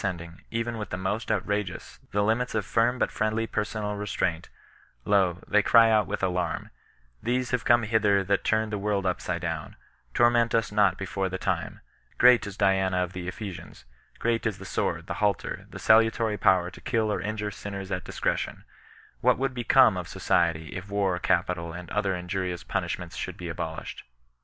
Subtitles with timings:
[0.01, 4.49] tmifloending, even with the most outrageous, the limits of finn but fnendly personal restraint,
[5.05, 9.05] lo, they cry out with alarm, '< these have come hither that turn the tporld
[9.05, 11.83] upside down /'*" Tomveva %bs 7u>t before the timer"
[12.19, 16.35] Oreat is Diana of the Ephesians /" Great is the sword, the halter, the salutary
[16.35, 18.63] power to hiU or injwre sinners at discretion
[19.19, 23.15] 1 What would become of human so ciety, if war, capital, and other injurious punishments
[23.15, 24.01] should be abolished